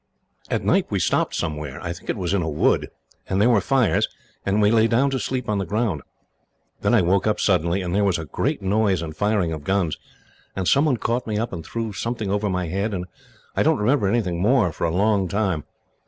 "At 0.49 0.63
night 0.63 0.87
we 0.89 0.97
stopped 0.97 1.35
somewhere. 1.35 1.79
I 1.79 1.93
think 1.93 2.09
it 2.09 2.17
was 2.17 2.33
in 2.33 2.41
a 2.41 2.49
wood, 2.49 2.89
and 3.29 3.39
there 3.39 3.51
were 3.51 3.61
fires, 3.61 4.07
and 4.43 4.59
we 4.59 4.71
lay 4.71 4.87
down 4.87 5.11
to 5.11 5.19
sleep 5.19 5.47
on 5.47 5.59
the 5.59 5.63
ground. 5.65 6.01
Then 6.81 6.95
I 6.95 7.03
woke 7.03 7.27
up 7.27 7.39
suddenly, 7.39 7.83
and 7.83 7.93
there 7.93 8.03
was 8.03 8.17
a 8.17 8.25
great 8.25 8.63
noise 8.63 9.03
and 9.03 9.15
firing 9.15 9.53
of 9.53 9.63
guns, 9.63 9.99
and 10.55 10.67
someone 10.67 10.97
caught 10.97 11.27
me 11.27 11.37
up 11.37 11.53
and 11.53 11.63
threw 11.63 11.93
something 11.93 12.31
over 12.31 12.49
my 12.49 12.65
head, 12.65 12.95
and 12.95 13.05
I 13.55 13.61
don't 13.61 13.77
remember 13.77 14.07
anything 14.07 14.41
more, 14.41 14.71
for 14.71 14.85
a 14.85 14.91
long 14.95 15.27
time. 15.27 15.65